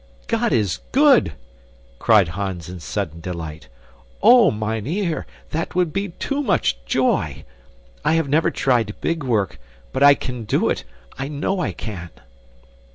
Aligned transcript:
"God 0.25 0.51
is 0.51 0.79
good!" 0.93 1.33
cried 1.99 2.29
Hans 2.29 2.67
in 2.67 2.79
sudden 2.79 3.19
delight. 3.21 3.67
"Oh, 4.23 4.49
mynheer, 4.49 5.27
that 5.51 5.75
would 5.75 5.93
be 5.93 6.07
too 6.17 6.41
much 6.41 6.83
joy. 6.87 7.45
I 8.03 8.13
have 8.13 8.27
never 8.27 8.49
tried 8.49 8.99
big 8.99 9.23
work, 9.23 9.59
but 9.93 10.01
I 10.01 10.15
can 10.15 10.45
do 10.45 10.69
it. 10.69 10.85
I 11.19 11.27
know 11.27 11.59
I 11.59 11.71
can." 11.73 12.09